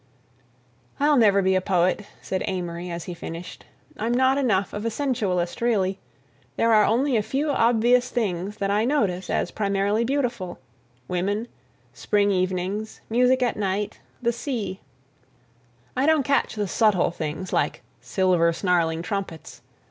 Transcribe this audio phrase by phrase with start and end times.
[0.99, 3.67] "I'll never be a poet," said Amory as he finished.
[3.99, 5.99] "I'm not enough of a sensualist really;
[6.55, 10.57] there are only a few obvious things that I notice as primarily beautiful:
[11.07, 11.47] women,
[11.93, 14.79] spring evenings, music at night, the sea;
[15.95, 19.61] I don't catch the subtle things like 'silver snarling trumpets.